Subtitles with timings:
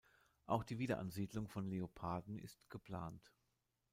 [0.47, 3.31] Auch die Wiederansiedlung von Leoparden ist geplant.